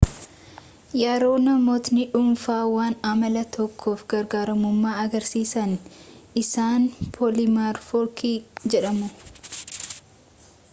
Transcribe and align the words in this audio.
yeroo 1.01 1.33
namootni 1.47 2.05
dhuunfaa 2.13 2.63
waan 2.75 2.95
amala 3.11 3.43
tokkoof 3.57 4.01
garaagarummaa 4.15 4.95
agarsiisan 5.03 5.77
isaan 6.45 6.91
poolimorfikii 7.19 8.35
jedhamu 8.77 9.15